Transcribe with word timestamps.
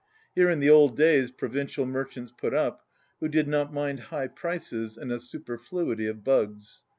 Here 0.33 0.49
in 0.49 0.59
the 0.59 0.69
old 0.71 0.97
days 0.97 1.29
pro 1.29 1.47
vincial 1.49 1.85
merchants 1.87 2.31
put 2.35 2.55
up, 2.55 2.87
who 3.19 3.27
did 3.27 3.47
not 3.47 3.71
mind 3.71 3.99
high 3.99 4.29
prices 4.29 4.97
and 4.97 5.11
a 5.11 5.19
superfluity 5.19 6.07
of 6.07 6.23
bugs. 6.23 6.83